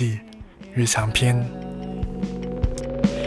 [0.00, 0.19] 计
[0.75, 1.35] 日常篇。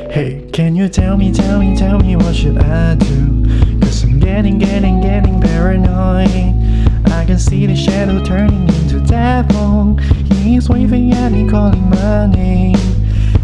[0.09, 3.45] Hey, can you tell me, tell me, tell me what should I do?
[3.81, 6.55] Cause I'm getting, getting, getting paranoid.
[7.07, 9.97] I can see the shadow turning into devil.
[10.33, 12.79] He's waving at me, calling my name.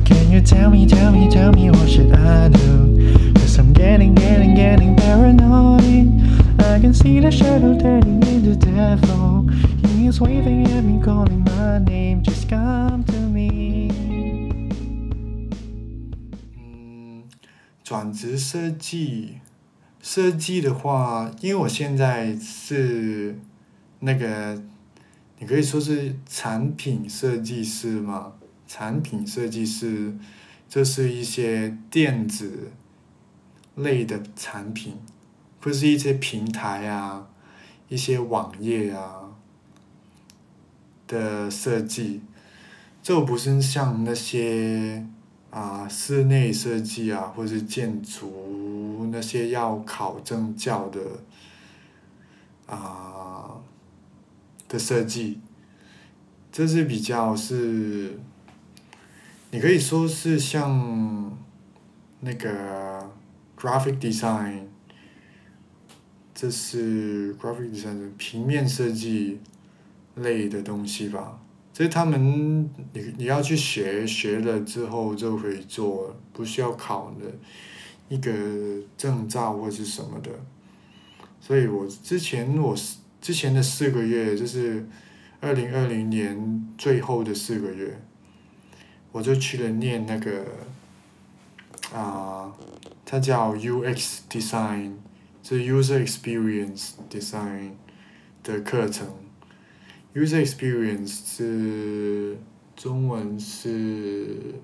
[0.05, 3.35] Can you tell me, tell me, tell me what should I do?
[3.35, 6.09] Cause I'm getting, getting, getting paranoid.
[6.61, 9.49] I can see the shadow turning into devil.
[9.89, 11.49] He's waving at me, calling my name.
[18.01, 19.41] 转职设计，
[20.01, 23.39] 设计的话，因为我现在是
[23.99, 24.63] 那个，
[25.39, 28.33] 你可以说是产品设计师嘛。
[28.67, 30.17] 产品设计师，
[30.67, 32.71] 这是一些电子
[33.75, 34.97] 类的产品，
[35.61, 37.29] 或是一些平台啊，
[37.89, 39.37] 一些网页啊
[41.07, 42.23] 的设计。
[43.03, 45.07] 这不是像那些
[45.51, 51.01] 啊室内设计啊，或是建筑那些要考证教的
[52.67, 53.57] 啊
[54.69, 55.41] 的设计，
[56.53, 58.19] 这是比较是，
[59.51, 61.37] 你可以说是像
[62.21, 63.11] 那个
[63.59, 64.67] graphic design，
[66.33, 69.41] 这是 graphic design 平面设计
[70.15, 71.41] 类的东西吧。
[71.73, 77.27] 所以他们你你要去学学了之后就可以做，不需要考的
[78.09, 78.33] 一个
[78.97, 80.31] 证照或是什么的。
[81.41, 82.77] 所以我之前我
[83.21, 84.87] 之前的四个月就是
[85.41, 87.99] 二零二零年最后的四个月，
[89.13, 90.45] 我就去了念那个
[91.95, 92.53] 啊，
[93.07, 94.93] 它叫 UX design，
[95.43, 97.71] 是 user experience design
[98.43, 99.09] 的课程。
[100.15, 102.39] User experience 是
[102.75, 104.55] 中文是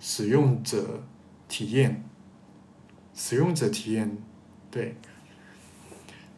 [0.00, 1.04] 使用者
[1.46, 2.04] 体验，
[3.14, 4.18] 使用者体验，
[4.70, 4.96] 对，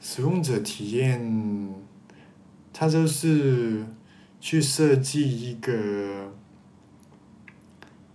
[0.01, 1.75] 使用者体验，
[2.73, 3.87] 它就是
[4.39, 6.33] 去设计一个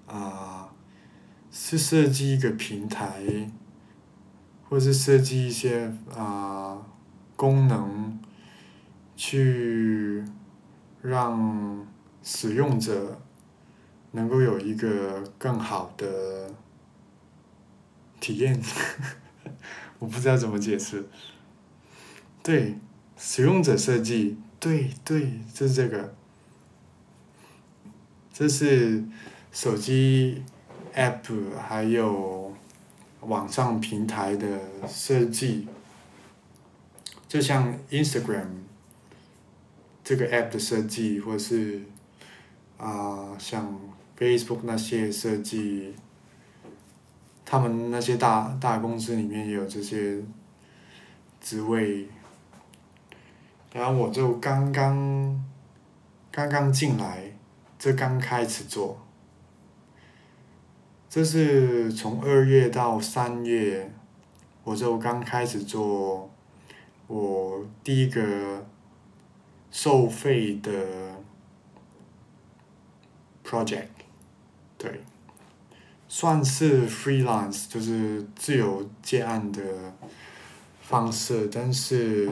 [0.05, 0.71] 啊，
[1.49, 3.49] 是设计一个平台，
[4.69, 6.85] 或是设计一些啊
[7.35, 7.98] 功能。
[9.19, 10.23] 去
[11.01, 11.85] 让
[12.23, 13.19] 使用者
[14.11, 16.49] 能够有一个更好的
[18.21, 18.57] 体验，
[19.99, 21.05] 我不知道怎么解释。
[22.41, 22.79] 对，
[23.17, 26.15] 使用者设计，对对，就是这个。
[28.31, 29.03] 这是
[29.51, 30.41] 手机
[30.95, 32.53] App 还有
[33.19, 35.67] 网上平台的设计，
[37.27, 38.47] 就像 Instagram。
[40.09, 41.79] 这个 app 的设计，或是
[42.79, 43.79] 啊、像
[44.17, 45.93] Facebook 那些设计，
[47.45, 50.19] 他们那些大大公司里面也有这些
[51.39, 52.07] 职位，
[53.71, 55.45] 然后我就刚刚
[56.31, 57.31] 刚刚进来，
[57.77, 58.99] 这刚开始做，
[61.07, 63.93] 这是从二月到三月，
[64.63, 66.31] 我就刚开始做
[67.05, 68.65] 我第一个。
[69.71, 70.71] 收费的
[73.45, 73.87] project，
[74.77, 75.03] 对，
[76.07, 79.93] 算是 freelance，就是自由接案的
[80.81, 82.29] 方式，但是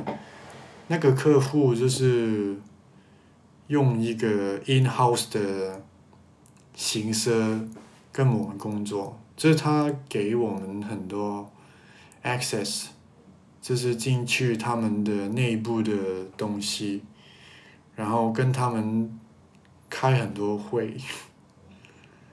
[0.88, 2.58] 那个客户就是
[3.68, 5.84] 用一个 in house 的
[6.74, 7.32] 形式
[8.12, 11.52] 跟我们工作，就是他给我们很多
[12.24, 12.88] access，
[13.62, 15.94] 就是进去他们的内部的
[16.36, 17.04] 东西。
[17.98, 19.20] 然后跟他们
[19.90, 20.96] 开很多会，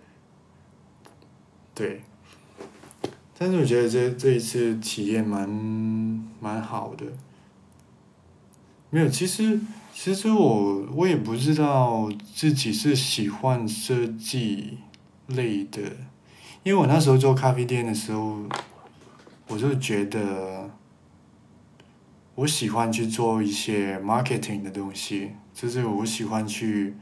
[1.74, 2.02] 对，
[3.38, 5.48] 但是我觉得这这一次体验蛮
[6.38, 7.06] 蛮好的。
[8.90, 9.58] 没有，其实
[9.94, 14.78] 其实我我也不知道自己是喜欢设计
[15.28, 15.80] 类的，
[16.62, 18.38] 因为我那时候做咖啡店的时候，
[19.48, 20.70] 我就觉得
[22.36, 25.32] 我喜欢去做一些 marketing 的东西。
[25.52, 26.94] 就是我喜欢去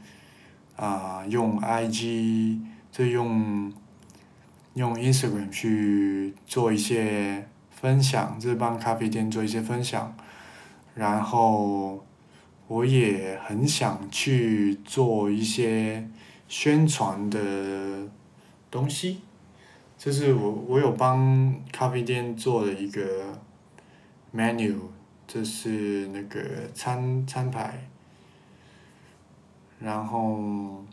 [0.75, 2.59] 啊、用 IG，
[2.91, 3.73] 就用
[4.75, 10.15] 用 Instagram 去做一些分享，就是帮咖啡店做一些分享。
[10.95, 12.05] 然后
[12.67, 16.07] 我也很想去做一些
[16.47, 18.07] 宣传的
[18.69, 19.21] 东西，
[19.97, 23.41] 就是我我有帮咖啡店做了一个
[24.35, 24.75] menu，
[25.33, 26.39] 这是那个
[26.75, 27.89] 餐餐牌。
[29.79, 30.85] 然后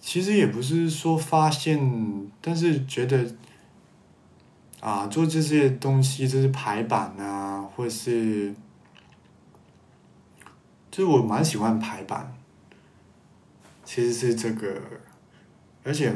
[0.00, 1.78] 其实也不是说发现，
[2.40, 3.32] 但是觉得
[4.80, 8.52] 啊，做这些东西就是排版啊，或是
[10.90, 12.34] 就是我蛮喜欢排版，
[13.84, 14.82] 其实是这个，
[15.84, 16.12] 而且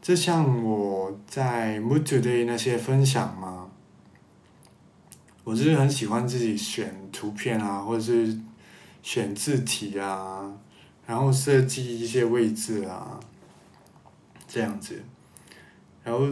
[0.00, 3.70] 就像我在 Mood Today 那些分享嘛，
[5.44, 8.36] 我就是很喜欢自己选图片啊，或者是
[9.02, 10.50] 选字体啊，
[11.06, 13.20] 然后设计一些位置啊，
[14.48, 15.02] 这样子，
[16.02, 16.26] 然后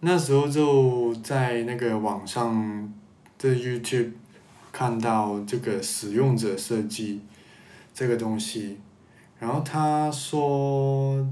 [0.00, 2.92] 那时候就在那个网上
[3.38, 4.12] 在 YouTube
[4.70, 7.22] 看到这个使用者设计
[7.94, 8.78] 这个东西，
[9.38, 11.26] 然后他说，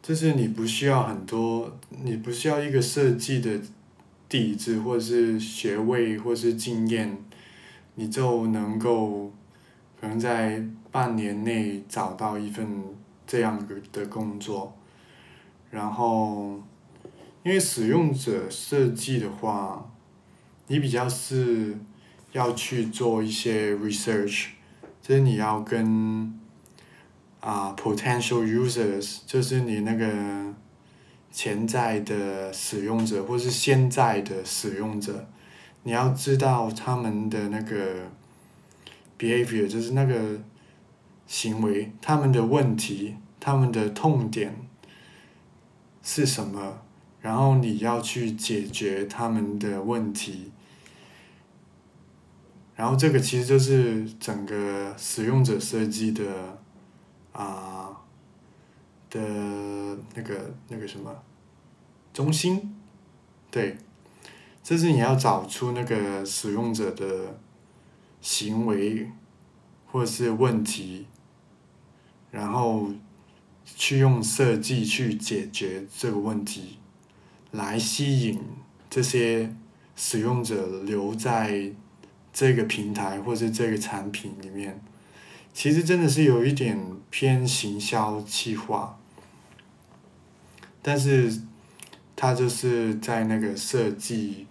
[0.00, 3.60] 就是你不需要很多，你不需要一个设计的
[4.28, 7.16] 底子或是学位或是经验，
[7.94, 9.32] 你就能够
[10.00, 12.82] 可能在半年内找到一份
[13.26, 14.76] 这样的的工作，
[15.70, 16.62] 然后，
[17.42, 19.90] 因为使用者设计的话，
[20.66, 21.78] 你比较是
[22.32, 24.48] 要去做一些 research，
[25.00, 26.38] 就是你要跟
[27.40, 30.54] 啊 potential users，就是你那个
[31.30, 35.28] 潜在的使用者或是现在的使用者，
[35.82, 38.08] 你要知道他们的那个
[39.18, 40.40] behavior，就是那个
[41.26, 44.56] 行为，他们的问题，他们的痛点
[46.02, 46.82] 是什么，
[47.20, 50.52] 然后你要去解决他们的问题。
[52.74, 56.58] 然后这个其实就是整个使用者设计的
[57.32, 57.87] 啊
[59.10, 61.22] 的那个那个什么
[62.12, 62.74] 中心，
[63.50, 63.76] 对，
[64.62, 67.38] 这是你要找出那个使用者的
[68.20, 69.10] 行为
[69.86, 71.06] 或者是问题，
[72.30, 72.90] 然后
[73.64, 76.78] 去用设计去解决这个问题，
[77.52, 78.40] 来吸引
[78.90, 79.54] 这些
[79.96, 81.72] 使用者留在
[82.32, 84.82] 这个平台或者这个产品里面，
[85.52, 86.78] 其实真的是有一点
[87.10, 88.98] 偏行销企划，
[90.80, 91.42] 但是
[92.14, 94.46] 他就是在那个设计，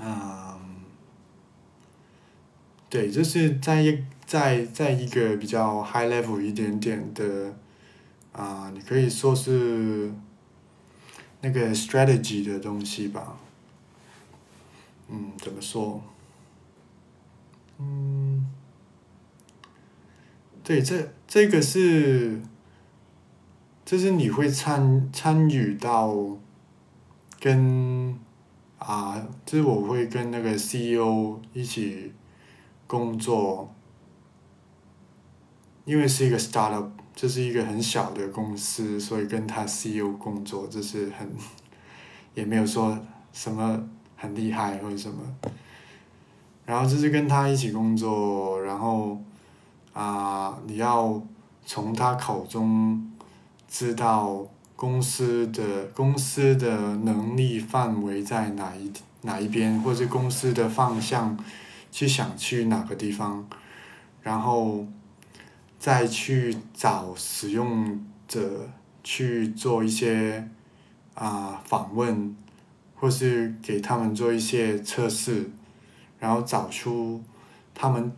[0.00, 0.60] 嗯，
[2.88, 7.54] 对，就是在一在在一个比较 high level 一点点的，
[8.32, 10.12] 啊，你可以说是
[11.40, 13.36] 那个 strategy 的东西吧，
[15.08, 16.00] 嗯，怎么说？
[17.78, 18.21] 嗯，
[20.64, 22.40] 对，这这个是，
[23.84, 26.16] 就是你会参参与到，
[27.40, 28.16] 跟，
[28.78, 32.12] 啊，就是我会跟那个 CEO 一起
[32.86, 33.74] 工作，
[35.84, 41.28] 因为是一个 startup，这是一个很小的公司，所以跟他 CEO 工作，这是很，
[42.34, 42.96] 也没有说
[43.32, 45.16] 什么很厉害或者什么。
[46.64, 49.20] 然后就是跟他一起工作，然后，
[49.92, 51.22] 啊，你要
[51.64, 53.10] 从他口中
[53.68, 58.92] 知道公司的公司的能力范围在哪一
[59.22, 61.38] 哪一边，或者公司的方向，
[61.90, 63.46] 去想去哪个地方，
[64.22, 64.86] 然后，
[65.78, 68.68] 再去找使用者
[69.04, 70.48] 去做一些
[71.14, 72.36] 啊访问，
[72.94, 75.50] 或是给他们做一些测试。
[76.18, 77.20] 然后找出
[77.74, 78.12] 他们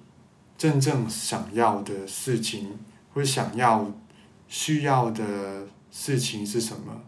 [0.57, 2.79] 真正想要的事情，
[3.13, 3.91] 或想要
[4.49, 7.01] 需要的事情是什么？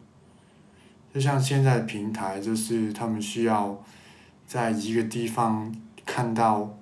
[1.13, 3.83] 就像现在平台，就是他们需要
[4.47, 5.75] 在一个地方
[6.05, 6.77] 看到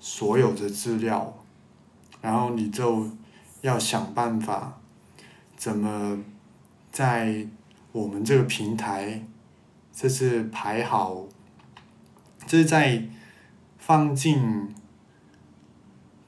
[0.00, 1.36] 所有的资料，
[2.20, 3.08] 然后你就
[3.60, 4.80] 要想办法
[5.56, 6.18] 怎么
[6.90, 7.46] 在
[7.92, 9.24] 我们这个平台，
[9.94, 11.26] 这是排好，
[12.46, 13.08] 这是在。
[13.84, 14.72] 放进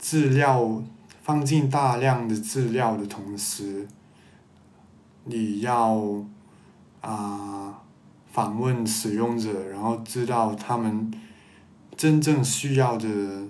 [0.04, 0.82] 资料，
[1.22, 3.88] 放进大量的资料的同时，
[5.24, 6.22] 你要
[7.00, 7.82] 啊
[8.30, 11.10] 访问使用者，然后知道他们
[11.96, 13.48] 真正需要的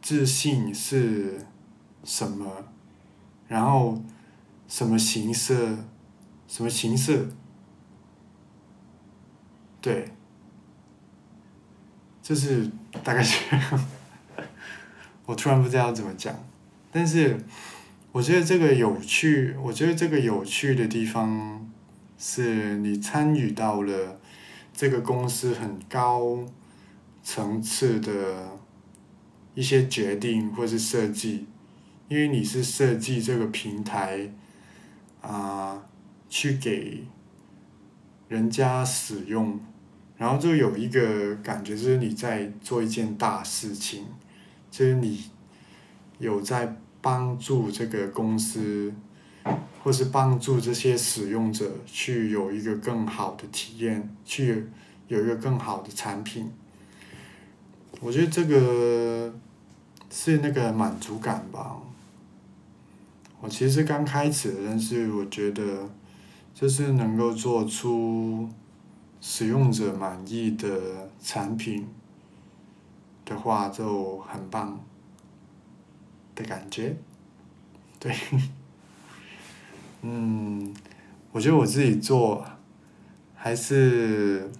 [0.00, 1.46] 自信是
[2.02, 2.50] 什么，
[3.46, 4.02] 然后
[4.66, 5.76] 什么形式，
[6.46, 7.28] 什么形式，
[9.82, 10.14] 对。
[12.22, 12.70] 就是
[13.04, 13.44] 大概是，
[15.28, 16.34] 我突然不知道怎么讲，
[16.90, 17.38] 但是
[18.12, 21.70] 我觉得这个有趣，我觉得这个有趣的地方
[22.16, 24.18] 是你参与到了
[24.72, 26.38] 这个公司很高
[27.22, 28.58] 层次的
[29.54, 31.46] 一些决定或是设计，
[32.08, 34.32] 因为你是设计这个平台
[35.20, 35.82] 啊，
[36.30, 37.04] 去给
[38.28, 39.60] 人家使用，
[40.16, 44.06] 然后就有一个感觉，就是你在做一件大事情，
[44.70, 45.24] 就是你
[46.18, 48.92] 有在帮助这个公司，
[49.82, 54.66] 或是帮助这些使用者去有一个更好的体验，去
[55.06, 56.50] 有一个更好的产品。
[58.00, 59.34] 我觉得这个
[60.10, 61.76] 是那个满足感吧。
[63.40, 65.88] 我其实刚开始，但是我觉得，
[66.52, 68.48] 就是能够做出
[69.20, 71.86] 使用者满意的产品
[73.28, 74.82] 的话，就很棒
[76.34, 76.96] 的感觉。
[78.00, 78.14] 对，
[80.00, 80.74] 嗯，
[81.32, 82.42] 我觉得我自己做
[83.34, 84.50] 还是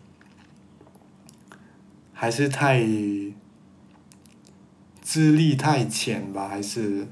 [2.13, 2.85] 还是太
[5.01, 7.07] 资历太浅吧，还是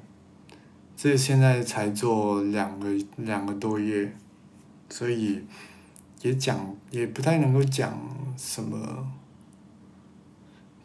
[0.95, 4.15] 这现在才做两个两个多月，
[4.91, 5.47] 所以
[6.21, 7.99] 也讲也不太能够讲
[8.37, 9.07] 什么，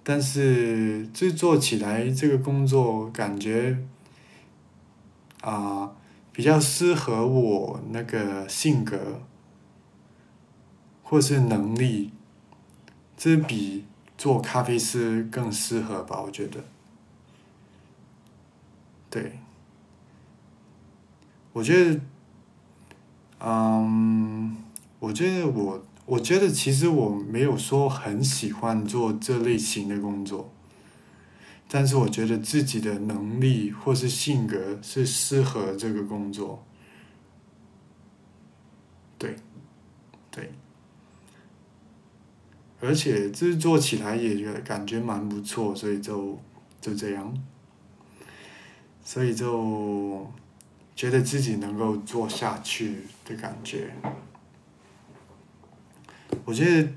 [0.03, 3.77] 但是这做起来这个工作感觉
[5.41, 5.95] 啊、
[6.31, 9.21] 比较适合我那个性格
[11.03, 12.11] 或是能力，
[13.17, 13.85] 这比
[14.17, 16.63] 做咖啡师更适合吧，我觉得。
[19.09, 19.39] 对，
[21.53, 21.99] 我觉得，
[23.39, 24.55] 嗯，
[24.99, 30.51] 我觉得我，我觉得其实我没有说很喜欢做这类型的工作，
[31.69, 36.65] 但是我觉得自己的能力或是性格是适合这个工作。
[39.17, 39.37] 对，
[40.29, 40.51] 对，
[42.81, 46.37] 而且这做起来也感觉蛮不错，所以就
[46.81, 47.33] 就这样。
[49.01, 50.29] 所以就
[50.93, 53.93] 觉得自己能够做下去的感觉。
[56.51, 56.89] 我觉得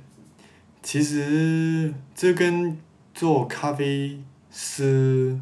[0.82, 2.76] 其实这跟
[3.14, 4.20] 做咖啡
[4.50, 5.40] 师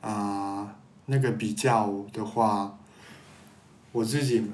[0.00, 2.78] 啊、那个比较的话，
[3.90, 4.48] 我自己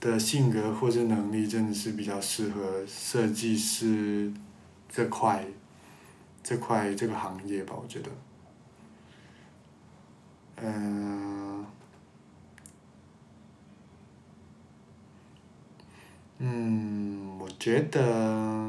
[0.00, 4.32] 的性格或者能力真的是比较适合设计师
[4.88, 5.46] 这块
[6.42, 8.10] 这块这个行业吧，我觉得。
[10.56, 11.51] 嗯，
[16.44, 18.68] 嗯，我觉得，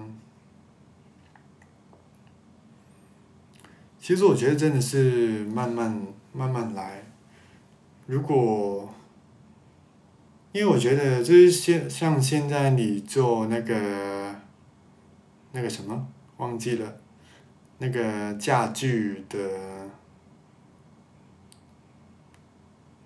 [4.00, 7.04] 其实我觉得真的是慢慢慢慢来。
[8.06, 8.94] 如果，
[10.52, 14.36] 因为我觉得就是现像现在你做那个
[15.52, 17.02] 那个什么忘记了，
[17.80, 19.40] 那个家具的。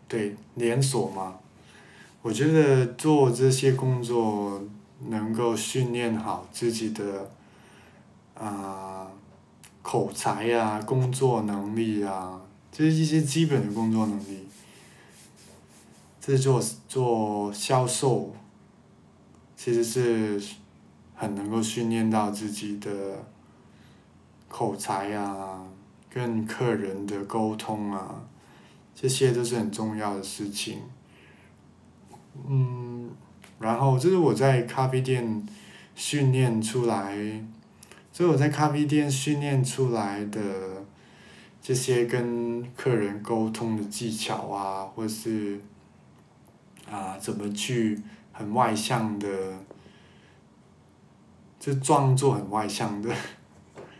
[0.09, 1.37] 对连锁嘛，
[2.27, 4.61] 我觉得做这些工作
[5.07, 7.31] 能够训练好自己的
[8.35, 9.07] 啊、
[9.81, 12.37] 口才呀、工作能力呀，
[12.69, 14.45] 这是一些基本的工作能力。
[16.19, 18.35] 这做做销售，
[19.55, 20.37] 其实是
[21.15, 23.23] 很能够训练到自己的
[24.49, 25.63] 口才呀，
[26.09, 28.21] 跟客人的沟通啊。
[28.93, 30.81] 这些都是很重要的事情。
[32.47, 33.09] 嗯，
[33.59, 35.47] 然后这是我在咖啡店
[35.95, 37.15] 训练出来，
[38.11, 40.83] 这是我在咖啡店训练出来的
[41.61, 45.59] 这些跟客人沟通的技巧啊，或是
[46.89, 47.99] 啊怎么去
[48.31, 49.27] 很外向的，
[51.59, 53.13] 就装作很外向的，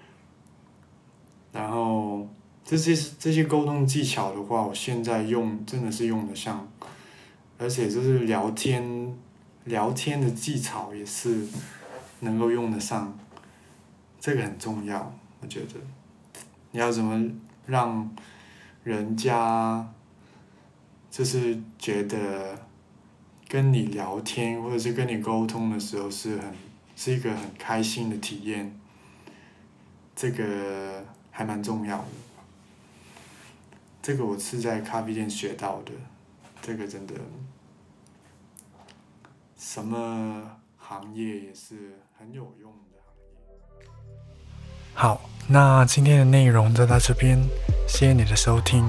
[1.53, 2.27] 然后。
[2.70, 6.70] 这些这些沟通技巧的话，我现在用真的是用的上，
[7.57, 9.15] 而且就是聊天，
[9.65, 11.45] 聊天的技巧也是
[12.19, 13.17] 能够用得上，
[14.19, 15.73] 这个很重要，我觉得。
[16.71, 17.31] 你要怎么
[17.65, 18.15] 让
[18.83, 19.91] 人家
[21.09, 22.59] 就是觉得
[23.47, 26.53] 跟你聊天或者是跟你沟通的时候是很
[26.95, 28.77] 是一个很开心的体验，
[30.15, 32.07] 这个还蛮重要的。
[34.01, 35.91] 这个我是在咖啡店学到的，
[36.61, 37.13] 这个真的，
[39.57, 43.15] 什么行业也是很有用的行
[43.81, 43.89] 业。
[44.93, 47.41] 好，那今天的内容就到这边，
[47.87, 48.85] 谢谢你的收听，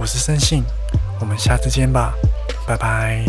[0.00, 0.62] 我是森信，
[1.20, 2.14] 我们下次见吧，
[2.66, 3.24] 拜拜。